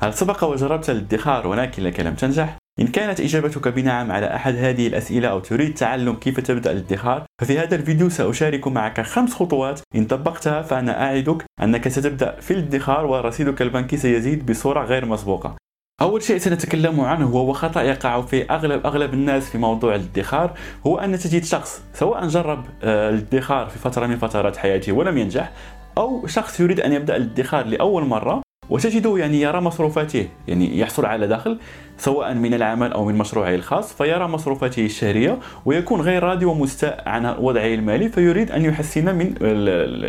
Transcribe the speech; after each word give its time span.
هل 0.00 0.14
سبق 0.14 0.44
وجربت 0.44 0.90
الادخار 0.90 1.46
ولكنك 1.46 2.00
لم 2.00 2.14
تنجح؟ 2.14 2.56
إن 2.80 2.86
كانت 2.86 3.20
إجابتك 3.20 3.68
بنعم 3.68 4.12
على 4.12 4.34
أحد 4.34 4.54
هذه 4.56 4.86
الأسئلة 4.86 5.28
أو 5.28 5.40
تريد 5.40 5.74
تعلم 5.74 6.14
كيف 6.14 6.40
تبدأ 6.40 6.72
الادخار 6.72 7.26
ففي 7.40 7.58
هذا 7.58 7.76
الفيديو 7.76 8.08
سأشارك 8.08 8.68
معك 8.68 9.00
خمس 9.00 9.34
خطوات 9.34 9.80
إن 9.94 10.04
طبقتها 10.04 10.62
فأنا 10.62 11.02
أعدك 11.04 11.44
أنك 11.62 11.88
ستبدأ 11.88 12.40
في 12.40 12.50
الادخار 12.50 13.06
ورصيدك 13.06 13.62
البنكي 13.62 13.96
سيزيد 13.96 14.50
بصورة 14.50 14.84
غير 14.84 15.06
مسبوقة 15.06 15.56
أول 16.00 16.22
شيء 16.22 16.38
سنتكلم 16.38 17.00
عنه 17.00 17.34
وهو 17.34 17.52
خطأ 17.52 17.82
يقع 17.82 18.20
في 18.20 18.50
أغلب 18.50 18.86
أغلب 18.86 19.14
الناس 19.14 19.50
في 19.50 19.58
موضوع 19.58 19.94
الادخار 19.94 20.58
هو 20.86 20.98
أن 20.98 21.18
تجد 21.18 21.44
شخص 21.44 21.82
سواء 21.94 22.28
جرب 22.28 22.64
آه، 22.82 23.10
الادخار 23.10 23.68
في 23.68 23.78
فترة 23.78 24.06
من 24.06 24.16
فترات 24.16 24.56
حياته 24.56 24.92
ولم 24.92 25.18
ينجح 25.18 25.52
أو 25.98 26.26
شخص 26.26 26.60
يريد 26.60 26.80
أن 26.80 26.92
يبدأ 26.92 27.16
الادخار 27.16 27.66
لأول 27.66 28.04
مرة 28.04 28.42
وتجده 28.70 29.16
يعني 29.18 29.40
يرى 29.40 29.60
مصروفاته 29.60 30.28
يعني 30.48 30.78
يحصل 30.78 31.06
على 31.06 31.26
دخل 31.26 31.58
سواء 31.98 32.34
من 32.34 32.54
العمل 32.54 32.92
أو 32.92 33.04
من 33.04 33.14
مشروعه 33.14 33.54
الخاص 33.54 33.92
فيرى 33.92 34.28
مصروفاته 34.28 34.84
الشهرية 34.84 35.38
ويكون 35.64 36.00
غير 36.00 36.22
راضي 36.22 36.44
ومستاء 36.44 37.02
عن 37.06 37.26
وضعه 37.26 37.74
المالي 37.74 38.08
فيريد 38.08 38.50
أن 38.50 38.64
يحسن 38.64 39.14
من 39.14 39.34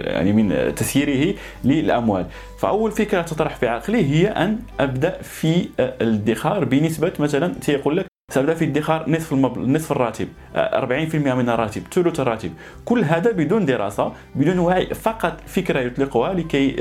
يعني 0.07 0.33
من 0.33 0.75
تسييره 0.75 1.35
للأموال. 1.63 2.25
فأول 2.59 2.91
فكرة 2.91 3.21
تطرح 3.21 3.55
في 3.55 3.67
عقله 3.67 3.99
هي 3.99 4.27
أن 4.27 4.59
أبدأ 4.79 5.21
في 5.21 5.69
الادخار 5.79 6.65
بنسبة 6.65 7.13
مثلا 7.19 7.53
سيقول 7.61 7.97
لك 7.97 8.05
سأبدأ 8.29 8.53
في 8.53 8.65
ادخار 8.65 9.09
نصف 9.09 9.33
المبل... 9.33 9.71
نصف 9.71 9.91
الراتب 9.91 10.27
40% 10.55 11.15
من 11.15 11.49
الراتب 11.49 11.81
ثلث 11.91 12.19
الراتب. 12.19 12.51
كل 12.85 13.03
هذا 13.03 13.31
بدون 13.31 13.65
دراسة 13.65 14.13
بدون 14.35 14.59
وعي 14.59 14.85
فقط 14.85 15.41
فكرة 15.47 15.79
يطلقها 15.79 16.33
لكي 16.33 16.71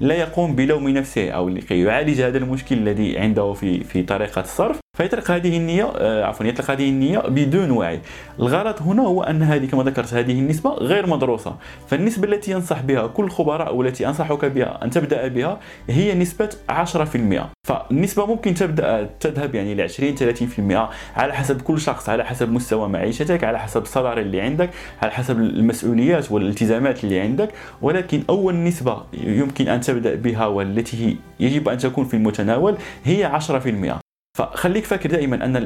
لا 0.00 0.14
يقوم 0.14 0.54
بلوم 0.54 0.88
نفسه 0.88 1.30
أو 1.30 1.48
لكي 1.48 1.82
يعالج 1.82 2.20
هذا 2.20 2.38
المشكل 2.38 2.74
الذي 2.74 3.18
عنده 3.18 3.52
في 3.52 3.84
في 3.84 4.02
طريقة 4.02 4.40
الصرف. 4.40 4.83
فيطلق 4.94 5.30
هذه 5.30 5.56
النية 5.56 5.92
آه، 5.96 6.24
عفوا 6.24 6.46
يطلق 6.46 6.70
هذه 6.70 6.88
النية 6.88 7.18
بدون 7.18 7.70
وعي. 7.70 8.00
الغرض 8.38 8.82
هنا 8.82 9.02
هو 9.02 9.22
أن 9.22 9.42
هذه 9.42 9.66
كما 9.66 9.82
ذكرت 9.82 10.14
هذه 10.14 10.32
النسبة 10.32 10.70
غير 10.70 11.06
مدروسة. 11.06 11.56
فالنسبة 11.88 12.28
التي 12.28 12.50
ينصح 12.50 12.80
بها 12.80 13.06
كل 13.06 13.24
الخبراء 13.24 13.68
أو 13.68 13.82
التي 13.82 14.08
أنصحك 14.08 14.44
بها 14.44 14.84
أن 14.84 14.90
تبدأ 14.90 15.28
بها 15.28 15.60
هي 15.88 16.14
نسبة 16.14 16.48
10% 16.68 17.50
فالنسبة 17.64 18.26
ممكن 18.26 18.54
تبدأ 18.54 19.08
تذهب 19.20 19.54
يعني 19.54 19.74
ل 19.74 19.80
20 19.80 20.14
30% 20.16 20.88
على 21.16 21.34
حسب 21.34 21.62
كل 21.62 21.80
شخص 21.80 22.08
على 22.08 22.24
حسب 22.24 22.52
مستوى 22.52 22.88
معيشتك 22.88 23.44
على 23.44 23.58
حسب 23.58 23.82
الصدر 23.82 24.18
اللي 24.18 24.40
عندك 24.40 24.70
على 25.02 25.12
حسب 25.12 25.40
المسؤوليات 25.40 26.32
والالتزامات 26.32 27.04
اللي 27.04 27.20
عندك. 27.20 27.50
ولكن 27.82 28.22
أول 28.28 28.54
نسبة 28.64 29.02
يمكن 29.12 29.68
أن 29.68 29.80
تبدأ 29.80 30.14
بها 30.14 30.46
والتي 30.46 31.16
يجب 31.40 31.68
أن 31.68 31.78
تكون 31.78 32.04
في 32.04 32.14
المتناول 32.14 32.76
هي 33.04 33.40
10% 33.40 34.03
فخليك 34.38 34.84
فاكر 34.84 35.10
دائما 35.10 35.44
أن 35.44 35.56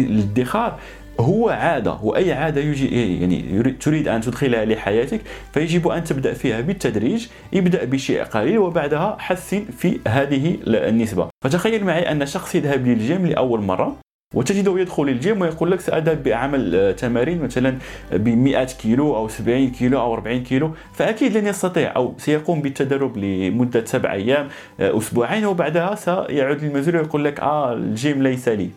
الادخار 0.00 0.78
هو 1.20 1.48
عادة 1.48 1.92
وأي 2.02 2.32
عادة 2.32 2.60
يجي 2.60 3.20
يعني 3.20 3.62
تريد 3.72 4.08
أن 4.08 4.20
تدخلها 4.20 4.64
لحياتك 4.64 5.20
فيجب 5.52 5.88
أن 5.88 6.04
تبدأ 6.04 6.32
فيها 6.32 6.60
بالتدريج 6.60 7.26
ابدأ 7.54 7.84
بشيء 7.84 8.22
قليل 8.24 8.58
وبعدها 8.58 9.16
حسن 9.18 9.64
في 9.64 10.00
هذه 10.08 10.58
النسبة. 10.66 11.28
فتخيل 11.44 11.84
معي 11.84 12.12
أن 12.12 12.26
شخص 12.26 12.54
يذهب 12.54 12.86
للجيم 12.86 13.26
لأول 13.26 13.60
مرة. 13.60 13.96
وتجده 14.34 14.78
يدخل 14.78 15.08
الجيم 15.08 15.40
ويقول 15.40 15.70
لك 15.70 15.80
سأذهب 15.80 16.22
بعمل 16.22 16.74
آه، 16.74 16.92
تمارين 16.92 17.42
مثلا 17.42 17.78
ب 18.12 18.28
100 18.28 18.64
كيلو 18.64 19.16
أو 19.16 19.28
70 19.28 19.70
كيلو 19.70 20.00
أو 20.00 20.14
40 20.14 20.42
كيلو 20.42 20.74
فأكيد 20.92 21.36
لن 21.36 21.46
يستطيع 21.46 21.96
أو 21.96 22.14
سيقوم 22.18 22.62
بالتدرب 22.62 23.16
لمدة 23.18 23.84
سبع 23.84 24.12
أيام 24.12 24.48
آه، 24.80 24.98
أسبوعين 24.98 25.44
وبعدها 25.44 25.94
سيعود 25.94 26.64
للمنزل 26.64 26.96
ويقول 26.96 27.24
لك 27.24 27.40
آه 27.40 27.72
الجيم 27.72 28.22
ليس 28.22 28.48
لي. 28.48 28.70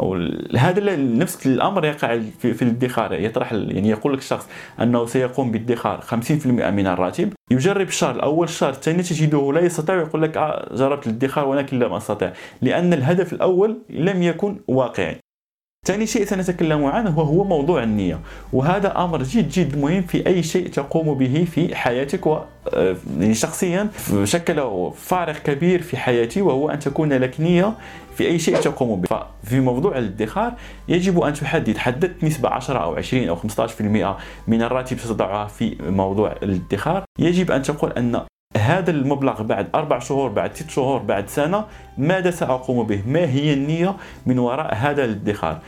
أو 0.00 0.28
هذا 0.56 0.96
نفس 0.96 1.46
الأمر 1.46 1.84
يقع 1.84 2.20
في, 2.38 2.54
في 2.54 2.62
الادخار. 2.62 3.12
يطرح 3.12 3.52
يعني 3.52 3.88
يقول 3.88 4.12
لك 4.12 4.18
الشخص 4.18 4.48
أنه 4.80 5.06
سيقوم 5.06 5.52
بادخار 5.52 6.00
50% 6.00 6.46
من 6.46 6.86
الراتب. 6.86 7.32
يجرب 7.50 7.88
الشهر 7.88 8.14
الأول 8.14 8.46
الشهر 8.46 8.70
الثاني 8.70 9.02
تجده 9.02 9.52
لا 9.52 9.60
يستطيع 9.60 9.96
ويقول 9.96 10.22
لك 10.22 10.36
آه 10.36 10.74
جربت 10.74 11.06
الادخار 11.06 11.48
ولكن 11.48 11.78
لم 11.78 11.92
أستطع 11.92 12.32
لأن 12.62 12.92
الهدف 12.92 13.32
الأول 13.32 13.78
لم 13.90 14.22
يكن 14.22 14.56
واقعي. 14.68 15.16
ثاني 15.86 16.06
شيء 16.06 16.24
سنتكلم 16.24 16.84
عنه 16.84 17.18
وهو 17.18 17.44
موضوع 17.44 17.82
النية. 17.82 18.20
وهذا 18.52 18.98
أمر 18.98 19.22
جد 19.22 19.48
جد 19.48 19.78
مهم 19.78 20.02
في 20.02 20.26
أي 20.26 20.42
شيء 20.42 20.68
تقوم 20.68 21.14
به 21.14 21.46
في 21.52 21.74
حياتك 21.74 22.26
و 22.26 22.38
آه، 22.74 22.96
يعني 23.20 23.34
شخصيا. 23.34 23.88
شكل 24.24 24.90
فارق 24.96 25.38
كبير 25.42 25.82
في 25.82 25.96
حياتي 25.96 26.42
وهو 26.42 26.70
أن 26.70 26.78
تكون 26.78 27.12
لك 27.12 27.40
نية 27.40 27.74
في 28.16 28.26
أي 28.26 28.38
شيء 28.38 28.56
تقوم 28.56 29.00
به. 29.00 29.08
ففي 29.42 29.60
موضوع 29.60 29.98
الادخار 29.98 30.52
يجب 30.88 31.20
أن 31.20 31.32
تحدد 31.32 31.78
حددت 31.78 32.24
نسبة 32.24 32.48
10 32.48 32.78
أو 32.78 32.94
20 32.94 33.28
أو 33.28 33.36
15% 33.36 34.16
من 34.48 34.62
الراتب 34.62 34.98
ستضعها 34.98 35.46
في 35.46 35.76
موضوع 35.80 36.34
الادخار. 36.42 37.04
يجب 37.18 37.50
أن 37.50 37.62
تقول 37.62 37.92
أن 37.92 38.20
هذا 38.56 38.90
المبلغ 38.90 39.42
بعد 39.42 39.68
أربع 39.74 39.98
شهور 39.98 40.28
بعد 40.28 40.54
ست 40.54 40.70
شهور 40.70 40.98
بعد 40.98 41.28
سنة 41.28 41.64
ماذا 41.98 42.30
سأقوم 42.30 42.86
به؟ 42.86 43.02
ما 43.06 43.20
هي 43.30 43.52
النية 43.52 43.96
من 44.26 44.38
وراء 44.38 44.74
هذا 44.74 45.04
الادخار؟ 45.04 45.58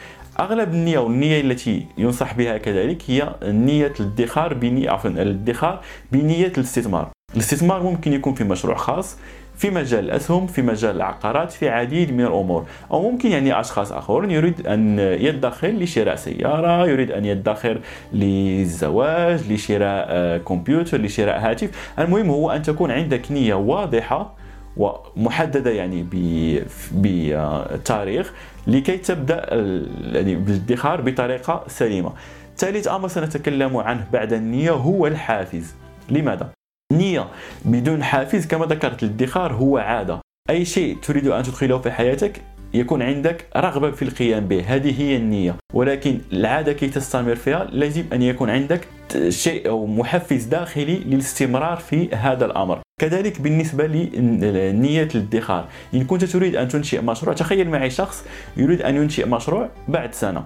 أغلب 0.40 0.74
النية 0.74 0.98
والنية 0.98 1.40
التي 1.40 1.86
ينصح 1.98 2.34
بها 2.34 2.58
كذلك 2.58 3.02
هي 3.06 3.34
نية 3.42 3.92
الادخار 4.00 4.54
بنيه 4.54 4.90
عفوا 4.90 5.10
الادخار 5.10 5.80
بنية 6.12 6.46
الاستثمار. 6.46 7.10
الاستثمار 7.34 7.82
ممكن 7.82 8.12
يكون 8.12 8.34
في 8.34 8.44
مشروع 8.44 8.76
خاص 8.76 9.16
في 9.58 9.70
مجال 9.70 10.04
الاسهم 10.04 10.46
في 10.46 10.62
مجال 10.62 10.96
العقارات 10.96 11.52
في 11.52 11.68
عديد 11.68 12.12
من 12.12 12.20
الأمور. 12.20 12.66
أو 12.90 13.10
ممكن 13.10 13.30
يعني 13.30 13.60
أشخاص 13.60 13.92
آخرون 13.92 14.30
يريد 14.30 14.66
أن 14.66 14.98
يدخر 14.98 15.68
لشراء 15.68 16.16
سيارة 16.16 16.86
يريد 16.86 17.10
أن 17.10 17.24
يدخر 17.24 17.80
للزواج 18.12 19.52
لشراء 19.52 20.06
آه، 20.08 20.38
كمبيوتر 20.38 21.00
لشراء 21.00 21.38
هاتف. 21.38 21.92
المهم 21.98 22.30
هو 22.30 22.50
أن 22.50 22.62
تكون 22.62 22.90
عندك 22.90 23.32
نية 23.32 23.54
واضحة 23.54 24.34
ومحددة 24.76 25.70
يعني 25.70 26.06
بتاريخ 26.92 28.32
لكي 28.66 28.96
تبدأ 28.96 29.46
يعني 30.12 30.34
بالادخار 30.34 31.00
بطريقة 31.00 31.64
سليمة. 31.66 32.12
ثالث 32.56 32.88
أمر 32.88 33.08
سنتكلم 33.08 33.76
عنه 33.76 34.06
بعد 34.12 34.32
النية 34.32 34.70
هو 34.70 35.06
الحافز. 35.06 35.74
لماذا؟ 36.10 36.57
نية 36.92 37.28
بدون 37.64 38.04
حافز 38.04 38.46
كما 38.46 38.66
ذكرت 38.66 39.02
الادخار 39.02 39.52
هو 39.52 39.78
عادة. 39.78 40.20
أي 40.50 40.64
شيء 40.64 40.96
تريد 40.96 41.26
أن 41.26 41.42
تدخله 41.42 41.78
في 41.78 41.90
حياتك 41.90 42.42
يكون 42.74 43.02
عندك 43.02 43.46
رغبة 43.56 43.90
في 43.90 44.02
القيام 44.02 44.48
به. 44.48 44.64
هذه 44.66 45.00
هي 45.00 45.16
النية. 45.16 45.54
ولكن 45.74 46.20
العادة 46.32 46.72
كي 46.72 46.88
تستمر 46.88 47.34
فيها 47.34 47.64
لازم 47.64 48.04
أن 48.12 48.22
يكون 48.22 48.50
عندك 48.50 48.88
شيء 49.28 49.68
أو 49.68 49.86
محفز 49.86 50.44
داخلي 50.44 50.96
للاستمرار 50.96 51.76
في 51.76 52.08
هذا 52.14 52.44
الأمر. 52.44 52.80
كذلك 53.00 53.40
بالنسبة 53.40 53.86
لنية 53.86 55.08
الادخار. 55.14 55.68
إن 55.94 56.04
كنت 56.04 56.24
تريد 56.24 56.56
أن 56.56 56.68
تنشئ 56.68 57.00
مشروع 57.00 57.34
تخيل 57.34 57.70
معي 57.70 57.90
شخص 57.90 58.24
يريد 58.56 58.82
أن 58.82 58.96
ينشئ 58.96 59.28
مشروع 59.28 59.68
بعد 59.88 60.14
سنة. 60.14 60.44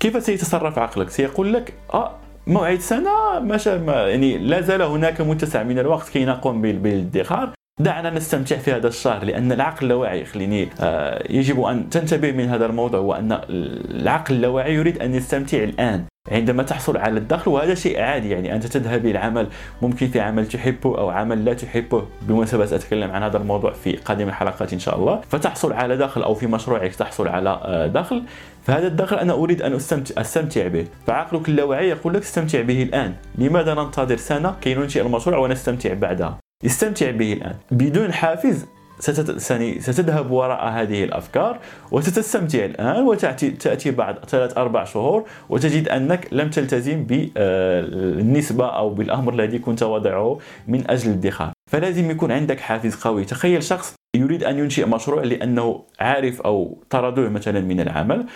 كيف 0.00 0.22
سيتصرف 0.22 0.78
عقلك؟ 0.78 1.10
سيقول 1.10 1.52
لك 1.52 1.74
آه 1.94 2.19
موعد 2.50 2.80
سنة 2.80 3.40
ما 3.40 4.08
يعني 4.08 4.38
لا 4.38 4.60
زال 4.60 4.82
هناك 4.82 5.20
متسع 5.20 5.62
من 5.62 5.78
الوقت 5.78 6.08
كي 6.08 6.24
نقوم 6.24 6.62
بالادخار. 6.62 7.50
دعنا 7.80 8.10
نستمتع 8.10 8.56
في 8.56 8.72
هذا 8.72 8.88
الشهر 8.88 9.24
لأن 9.24 9.52
العقل 9.52 9.82
اللاواعي 9.82 10.24
خليني 10.24 10.68
آه 10.80 11.22
يجب 11.30 11.60
أن 11.60 11.90
تنتبه 11.90 12.32
من 12.32 12.44
هذا 12.48 12.66
الموضوع 12.66 13.00
وان 13.00 13.40
العقل 13.50 14.34
اللاواعي 14.34 14.74
يريد 14.74 15.02
أن 15.02 15.14
يستمتع 15.14 15.58
الآن. 15.58 16.04
عندما 16.30 16.62
تحصل 16.62 16.96
على 16.96 17.18
الدخل 17.18 17.50
وهذا 17.50 17.74
شيء 17.74 18.00
عادي 18.00 18.30
يعني 18.30 18.54
أنت 18.54 18.66
تذهب 18.66 19.06
إلى 19.06 19.18
عمل 19.18 19.46
ممكن 19.82 20.08
في 20.08 20.20
عمل 20.20 20.46
تحبه 20.48 20.98
أو 20.98 21.10
عمل 21.10 21.44
لا 21.44 21.54
تحبه 21.54 22.02
بالمناسبه 22.22 22.66
ساتكلم 22.66 23.10
عن 23.10 23.22
هذا 23.22 23.36
الموضوع 23.36 23.72
في 23.72 23.96
قادم 23.96 24.28
الحلقات 24.28 24.72
إن 24.72 24.78
شاء 24.78 24.98
الله. 24.98 25.20
فتحصل 25.28 25.72
على 25.72 25.96
دخل 25.96 26.22
أو 26.22 26.34
في 26.34 26.46
مشروعك 26.46 26.94
تحصل 26.94 27.28
على 27.28 27.60
آه، 27.62 27.86
دخل. 27.86 28.22
فهذا 28.62 28.86
الدخل 28.86 29.16
أنا 29.16 29.32
أريد 29.32 29.62
أن 29.62 29.74
استمتع, 29.74 30.20
أستمتع 30.20 30.68
به. 30.68 30.86
فعقلك 31.06 31.48
اللاواعي 31.48 31.88
يقول 31.88 32.14
لك 32.14 32.22
استمتع 32.22 32.60
به 32.60 32.82
الآن. 32.82 33.14
لماذا 33.38 33.74
ننتظر 33.74 34.16
سنة 34.16 34.54
كي 34.60 34.74
ننشئ 34.74 35.00
المشروع 35.00 35.38
ونستمتع 35.38 35.94
بعدها؟ 35.94 36.38
استمتع 36.66 37.10
به 37.10 37.32
الآن. 37.32 37.54
بدون 37.70 38.12
حافز 38.12 38.66
ستذهب 39.00 40.30
وراء 40.30 40.68
هذه 40.68 41.04
الأفكار 41.04 41.58
وستستمتع 41.90 42.64
الآن 42.64 43.02
وتاتي 43.02 43.50
تأتي 43.50 43.90
بعد 43.90 44.24
ثلاث 44.24 44.58
أربع 44.58 44.84
شهور 44.84 45.24
وتجد 45.48 45.88
أنك 45.88 46.28
لم 46.32 46.50
تلتزم 46.50 47.04
بالنسبة 47.04 48.66
أو 48.66 48.90
بالأمر 48.90 49.34
الذي 49.34 49.58
كنت 49.58 49.82
وضعه 49.82 50.38
من 50.68 50.90
أجل 50.90 51.10
الادخار 51.10 51.52
فلازم 51.70 52.10
يكون 52.10 52.32
عندك 52.32 52.60
حافز 52.60 52.94
قوي. 52.94 53.24
تخيل 53.24 53.62
شخص 53.62 53.94
يريد 54.16 54.44
أن 54.44 54.58
ينشئ 54.58 54.86
مشروع 54.86 55.22
لأنه 55.22 55.82
عارف 56.00 56.40
أو 56.40 56.78
طردوه 56.90 57.28
مثلا 57.28 57.60
من 57.60 57.80
العمل 57.80 58.26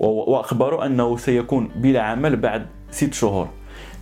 وأخبره 0.00 0.86
أنه 0.86 1.16
سيكون 1.16 1.68
بلا 1.76 2.02
عمل 2.02 2.36
بعد 2.36 2.66
ست 2.90 3.14
شهور. 3.14 3.48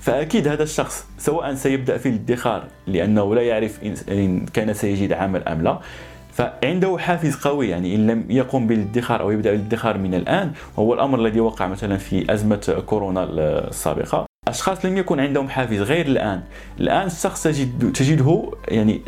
فأكيد 0.05 0.49
هذا 0.49 0.63
الشخص 0.63 1.07
سواء 1.19 1.55
سيبدأ 1.55 1.97
في 1.97 2.09
الادخار 2.09 2.65
لأنه 2.87 3.35
لا 3.35 3.43
يعرف 3.43 3.83
ان 4.09 4.47
كان 4.47 4.75
سيجد 4.75 5.13
عمل 5.13 5.49
أم 5.49 5.63
لا. 5.63 5.79
فعنده 6.33 6.99
حافز 6.99 7.37
قوي 7.37 7.69
يعني 7.69 7.95
إن 7.95 8.07
لم 8.07 8.25
يقم 8.29 8.67
بالادخار 8.67 9.21
أو 9.21 9.31
يبدأ 9.31 9.51
بالادخار 9.51 9.99
من 9.99 10.15
الآن 10.15 10.53
وهو 10.77 10.95
الأمر 10.95 11.21
الذي 11.21 11.41
وقع 11.41 11.67
مثلا 11.67 11.97
في 11.97 12.33
أزمة 12.33 12.83
كورونا 12.87 13.25
السابقة. 13.31 14.27
أشخاص 14.49 14.85
لم 14.85 14.97
يكن 14.97 15.21
عندهم 15.21 15.49
حافز 15.49 15.81
غير 15.81 16.07
الآن. 16.07 16.43
الآن 16.81 17.07
الشخص 17.07 17.43
تجد 17.43 17.93
تجده 17.93 18.51
يعني 18.69 19.01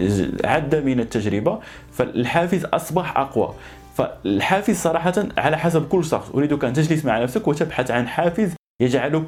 عد 0.44 0.74
من 0.74 1.00
التجربة 1.00 1.58
فالحافز 1.92 2.64
أصبح 2.64 3.18
أقوى. 3.18 3.54
فالحافز 3.96 4.76
صراحة 4.76 5.14
على 5.38 5.58
حسب 5.58 5.88
كل 5.88 6.04
شخص. 6.04 6.30
أريدك 6.34 6.64
أن 6.64 6.72
تجلس 6.72 7.04
مع 7.04 7.22
نفسك 7.22 7.48
وتبحث 7.48 7.90
عن 7.90 8.08
حافز 8.08 8.54
يجعلك 8.80 9.26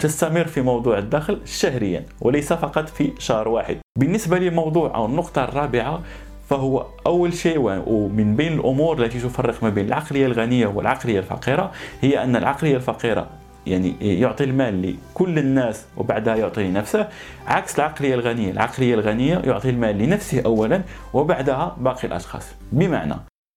تستمر 0.00 0.44
في 0.44 0.60
موضوع 0.60 0.98
الدخل 0.98 1.40
شهريا 1.44 2.06
وليس 2.20 2.52
فقط 2.52 2.88
في 2.88 3.12
شهر 3.18 3.48
واحد. 3.48 3.78
بالنسبة 3.98 4.38
لموضوع 4.38 4.94
أو 4.94 5.06
النقطة 5.06 5.44
الرابعة 5.44 6.02
فهو 6.48 6.86
أول 7.06 7.32
شيء 7.34 7.58
ومن 7.86 8.36
بين 8.36 8.52
الأمور 8.52 9.04
التي 9.04 9.20
تفرق 9.20 9.62
ما 9.62 9.68
بين 9.68 9.86
العقلية 9.86 10.26
الغنية 10.26 10.66
والعقلية 10.66 11.18
الفقيرة 11.18 11.72
هي 12.00 12.22
أن 12.22 12.36
العقلية 12.36 12.76
الفقيرة 12.76 13.30
يعني 13.66 14.20
يعطي 14.20 14.44
المال 14.44 14.82
لكل 14.82 15.38
الناس 15.38 15.84
وبعدها 15.96 16.36
يعطي 16.36 16.64
لنفسه 16.64 17.08
عكس 17.46 17.76
العقلية 17.78 18.14
الغنية. 18.14 18.50
العقلية 18.50 18.94
الغنية 18.94 19.42
يعطي 19.44 19.70
المال 19.70 19.98
لنفسه 19.98 20.42
أولا 20.44 20.82
وبعدها 21.14 21.76
باقي 21.80 22.08
الأشخاص. 22.08 22.54
بمعنى 22.72 23.14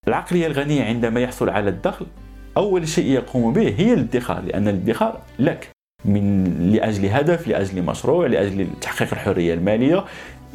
العقلية 0.08 0.48
الغنية 0.48 0.84
عندما 0.84 1.20
يحصل 1.20 1.50
على 1.50 1.70
الدخل 1.70 2.06
أول 2.58 2.88
شيء 2.88 3.06
يقوم 3.06 3.54
به 3.54 3.76
هي 3.78 3.94
الادخار 3.94 4.44
لأن 4.44 4.68
الادخار 4.68 5.20
لك 5.40 5.70
من 6.06 6.44
لأجل 6.72 7.06
هدف 7.06 7.48
لأجل 7.48 7.82
مشروع 7.82 8.28
لأجل 8.28 8.68
تحقيق 8.82 9.14
الحرية 9.14 9.54
المالية 9.54 10.06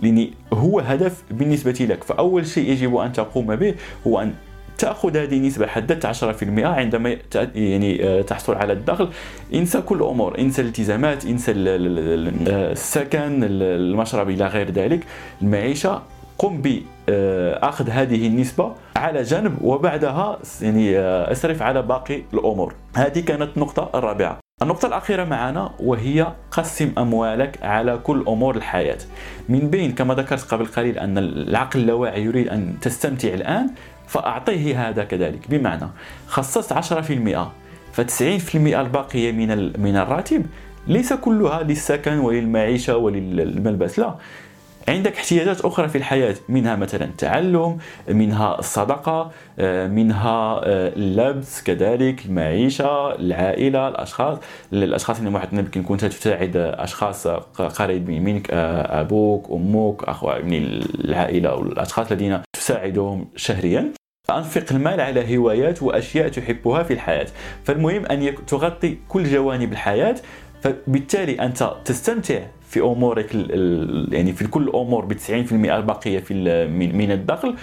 لأن 0.03 0.31
هو 0.53 0.81
هدف 0.81 1.23
بالنسبة 1.31 1.73
لك. 1.81 2.05
فأول 2.05 2.47
شيء 2.47 2.71
يجب 2.71 2.97
أن 2.97 3.13
تقوم 3.13 3.57
به 3.57 3.75
هو 4.07 4.21
أن 4.21 4.35
تأخذ 4.79 5.17
هذه 5.17 5.37
النسبة 5.37 5.67
حددت 5.67 6.07
10% 6.07 6.65
عندما 6.65 7.17
يعني 7.55 8.05
آه، 8.05 8.23
تحصل 8.23 8.55
على 8.55 8.73
الدخل. 8.73 9.09
انسى 9.55 9.81
كل 9.83 9.97
الأمور 9.97 10.39
انسى 10.39 10.63
الالتزامات 10.63 11.25
انسى 11.27 11.53
السكن 11.57 13.45
المشرب 13.45 14.31
إلى 14.31 14.47
غير 14.47 14.71
ذلك 14.71 15.01
المعيشة. 15.43 16.03
قم 16.41 16.63
باخذ 16.63 17.91
هذه 17.91 18.27
النسبة 18.27 18.75
على 18.97 19.23
جنب 19.23 19.63
وبعدها 19.63 20.39
يعني 20.63 20.99
اصرف 21.01 21.63
على 21.63 21.83
باقي 21.83 22.23
الأمور. 22.35 22.75
هذه 22.97 23.21
كانت 23.21 23.57
النقطة 23.57 23.91
الرابعة. 23.95 24.39
النقطة 24.63 24.87
الأخيرة 24.87 25.25
معنا 25.25 25.71
وهي 25.81 26.27
قسم 26.51 26.93
أموالك 26.99 27.63
على 27.63 27.99
كل 27.99 28.25
أمور 28.29 28.57
الحياة. 28.57 28.99
من 29.49 29.71
بين 29.71 29.93
كما 29.93 30.15
ذكرت 30.15 30.43
قبل 30.55 30.67
قليل 30.67 30.99
أن 30.99 31.19
العقل 31.19 31.81
اللاواعي 31.81 32.23
يريد 32.25 32.49
أن 32.49 32.75
تستمتع 32.81 33.29
الآن 33.29 33.71
فأعطيه 34.07 34.89
هذا 34.89 35.05
كذلك. 35.05 35.51
بمعنى 35.51 35.89
خصصت 36.27 36.73
10% 36.73 37.53
ف90% 37.97 38.57
الباقية 38.57 39.33
من 39.33 39.81
من 39.81 39.97
الراتب 39.97 40.47
ليس 40.87 41.13
كلها 41.13 41.63
للسكن 41.63 42.19
وللمعيشة 42.19 42.97
وللملبس 42.97 43.99
لا. 43.99 44.15
عندك 44.89 45.17
احتياجات 45.17 45.61
أخرى 45.61 45.89
في 45.89 45.99
الحياة 45.99 46.35
منها 46.49 46.77
مثلا 46.77 47.05
التعلم 47.05 47.79
منها 48.09 48.59
الصدقة 48.59 49.31
آه، 49.59 49.87
منها 49.87 50.61
آه، 50.65 50.93
اللبس 50.97 51.63
كذلك 51.63 52.27
المعيشة 52.27 53.15
العائلة 53.15 53.89
الأشخاص. 53.89 54.39
الأشخاص 54.73 55.19
اللي 55.19 55.31
مثلا 55.31 55.59
يمكن 55.59 55.83
كنت 55.83 56.05
تساعد 56.05 56.57
أشخاص 56.57 57.27
قريبين 57.57 58.25
منك 58.25 58.51
آه، 58.51 59.01
أبوك 59.01 59.51
أمك 59.51 60.05
أخوة 60.05 60.39
من 60.39 60.65
العائلة 61.05 61.55
والأشخاص 61.55 62.11
الذين 62.11 62.41
تساعدهم 62.53 63.29
شهريا. 63.37 63.93
أنفق 64.31 64.65
المال 64.71 65.01
على 65.01 65.37
هوايات 65.37 65.83
وأشياء 65.83 66.29
تحبها 66.29 66.83
في 66.83 66.93
الحياة. 66.93 67.27
فالمهم 67.65 68.07
أن 68.07 68.35
تغطي 68.47 68.99
كل 69.09 69.25
جوانب 69.25 69.73
الحياة 69.73 70.17
فبالتالي 70.63 71.41
أنت 71.41 71.73
تستمتع 71.85 72.41
في 72.69 72.81
أمورك 72.81 73.35
يعني 74.13 74.33
في 74.33 74.47
كل 74.47 74.63
الأمور 74.63 75.05
ب 75.05 75.13
90% 75.13 75.53
البقيه 75.53 76.19
في 76.19 76.35
من 76.97 77.13
الدخل. 77.13 77.55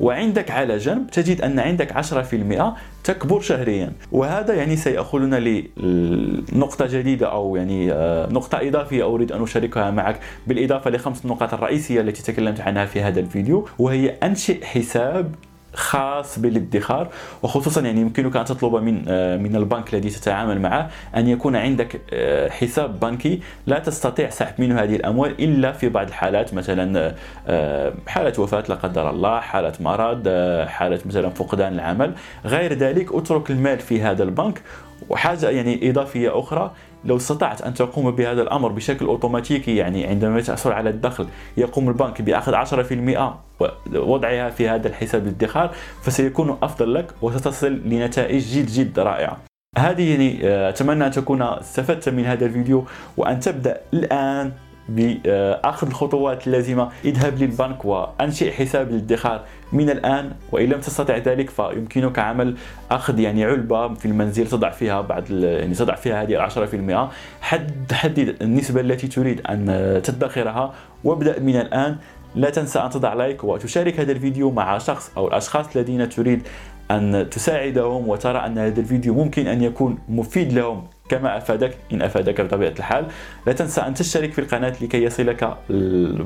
وعندك 0.00 0.50
على 0.50 0.76
جنب 0.76 1.10
تجد 1.10 1.40
أن 1.40 1.58
عندك 1.58 1.92
10% 1.92 2.74
تكبر 3.04 3.40
شهريا. 3.40 3.92
وهذا 4.12 4.54
يعني 4.54 4.76
سيأخذنا 4.76 5.36
لنقطة 5.76 6.86
جديدة 6.86 7.32
أو 7.32 7.56
يعني 7.56 7.92
آه، 7.92 8.32
نقطة 8.32 8.68
إضافية 8.68 9.04
أريد 9.04 9.32
أن 9.32 9.42
أشاركها 9.42 9.90
معك 9.90 10.20
بالإضافة 10.46 10.90
لخمس 10.90 11.24
النقاط 11.24 11.54
الرئيسية 11.54 12.00
التي 12.00 12.32
تكلمت 12.32 12.60
عنها 12.60 12.86
في 12.86 13.00
هذا 13.00 13.20
الفيديو 13.20 13.68
وهي 13.78 14.08
أنشئ 14.08 14.64
حساب 14.64 15.34
خاص 15.76 16.38
بالادخار 16.38 17.08
وخصوصا 17.42 17.80
يعني 17.80 18.00
يمكنك 18.00 18.36
أن 18.36 18.44
تطلب 18.44 18.74
من 18.74 19.04
آه، 19.08 19.36
من 19.36 19.56
البنك 19.56 19.94
الذي 19.94 20.10
تتعامل 20.10 20.60
معه 20.60 20.90
أن 21.16 21.28
يكون 21.28 21.56
عندك 21.56 22.00
آه، 22.12 22.48
حساب 22.48 23.00
بنكي 23.00 23.40
لا 23.66 23.78
تستطيع 23.78 24.30
سحب 24.30 24.54
منه 24.58 24.82
هذه 24.82 24.96
الأموال 24.96 25.44
إلا 25.44 25.72
في 25.72 25.88
بعض 25.88 26.06
الحالات 26.06 26.54
مثلا 26.54 27.14
آه، 27.48 27.94
حالة 28.06 28.32
وفاة 28.38 28.64
لا 28.68 28.74
قدر 28.74 29.10
الله 29.10 29.40
حالة 29.40 29.72
مرض 29.80 30.28
حالة 30.68 31.00
مثلا 31.06 31.30
فقدان 31.30 31.74
العمل 31.74 32.14
غير 32.44 32.72
ذلك 32.72 33.14
اترك 33.14 33.50
المال 33.50 33.78
في 33.78 34.02
هذا 34.02 34.22
البنك 34.22 34.62
وحاجة 35.08 35.50
يعني 35.50 35.90
إضافية 35.90 36.38
أخرى 36.38 36.72
لو 37.06 37.16
استطعت 37.16 37.62
أن 37.62 37.74
تقوم 37.74 38.10
بهذا 38.10 38.42
الأمر 38.42 38.68
بشكل 38.68 39.06
أوتوماتيكي 39.06 39.76
يعني 39.76 40.06
عندما 40.06 40.40
تحصل 40.40 40.72
على 40.72 40.90
الدخل 40.90 41.26
يقوم 41.56 41.88
البنك 41.88 42.22
بأخذ 42.22 42.54
10% 42.54 43.64
ووضعها 43.94 44.50
في 44.50 44.68
هذا 44.68 44.88
الحساب 44.88 45.22
الادخار 45.22 45.70
فسيكون 46.02 46.58
أفضل 46.62 46.94
لك 46.94 47.06
وستصل 47.22 47.72
لنتائج 47.84 48.42
جد 48.42 48.66
جد 48.66 48.98
رائعة. 48.98 49.38
هذه 49.78 50.10
يعني 50.10 50.48
آه، 50.48 50.68
أتمنى 50.68 51.06
أن 51.06 51.10
تكون 51.10 51.42
استفدت 51.42 52.08
من 52.08 52.24
هذا 52.24 52.46
الفيديو 52.46 52.84
وأن 53.16 53.40
تبدأ 53.40 53.80
الآن. 53.94 54.52
باخذ 54.88 55.86
الخطوات 55.86 56.46
اللازمة 56.46 56.88
اذهب 57.04 57.38
للبنك 57.38 57.84
وأنشئ 57.84 58.52
حساب 58.52 58.90
الادخار. 58.90 59.44
من 59.72 59.90
الآن 59.90 60.32
وإن 60.52 60.68
لم 60.68 60.80
تستطع 60.80 61.16
ذلك 61.16 61.50
فيمكنك 61.50 62.18
عمل 62.18 62.56
أخذ 62.90 63.18
يعني 63.18 63.44
علبة 63.44 63.94
في 63.94 64.06
المنزل 64.06 64.46
تضع 64.46 64.70
فيها 64.70 65.00
بعد 65.00 65.30
يعني 65.30 65.74
تضع 65.74 65.94
فيها 65.94 66.22
هذه 66.22 66.38
10% 66.38 67.10
حد 67.40 67.92
حدد 67.92 68.36
النسبة 68.42 68.80
التي 68.80 69.08
تريد 69.08 69.40
أن 69.46 70.00
تدخرها 70.04 70.74
وابدأ 71.04 71.40
من 71.40 71.56
الآن. 71.56 71.96
لا 72.34 72.50
تنسى 72.50 72.78
أن 72.78 72.90
تضع 72.90 73.14
لايك 73.14 73.44
وتشارك 73.44 74.00
هذا 74.00 74.12
الفيديو 74.12 74.50
مع 74.50 74.78
شخص 74.78 75.12
أو 75.16 75.28
الأشخاص 75.28 75.76
الذين 75.76 76.08
تريد 76.08 76.42
أن 76.90 77.26
تساعدهم 77.30 78.08
وترى 78.08 78.38
أن 78.38 78.58
هذا 78.58 78.80
الفيديو 78.80 79.14
ممكن 79.14 79.46
أن 79.46 79.62
يكون 79.62 79.98
مفيد 80.08 80.52
لهم. 80.52 80.84
كما 81.08 81.36
أفادك 81.36 81.76
إن 81.92 82.02
أفادك 82.02 82.40
بطبيعة 82.40 82.74
الحال. 82.78 83.06
لا 83.46 83.52
تنسى 83.52 83.80
أن 83.80 83.94
تشترك 83.94 84.32
في 84.32 84.40
القناة 84.40 84.74
لكي 84.80 85.02
يصلك 85.02 85.56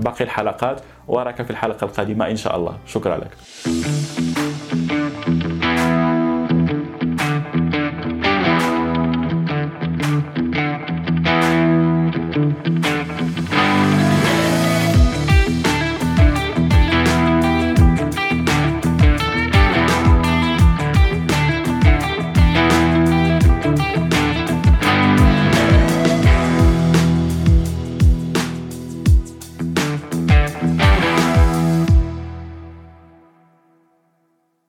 باقي 0.04 0.24
الحلقات. 0.24 0.80
وأراك 1.08 1.42
في 1.42 1.50
الحلقة 1.50 1.84
القادمة 1.84 2.30
إن 2.30 2.36
شاء 2.36 2.56
الله. 2.56 2.78
شكرا 2.86 3.16
لك. 3.16 3.30